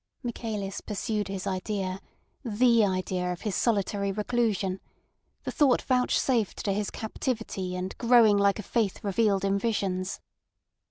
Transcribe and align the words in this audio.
Michaelis 0.23 0.81
pursued 0.81 1.27
his 1.27 1.45
idea—the 1.45 2.83
idea 2.83 3.31
of 3.31 3.41
his 3.41 3.53
solitary 3.53 4.11
reclusion—the 4.11 5.51
thought 5.51 5.83
vouchsafed 5.83 6.65
to 6.65 6.73
his 6.73 6.89
captivity 6.89 7.75
and 7.75 7.95
growing 7.99 8.39
like 8.39 8.57
a 8.57 8.63
faith 8.63 9.03
revealed 9.03 9.45
in 9.45 9.59
visions. 9.59 10.19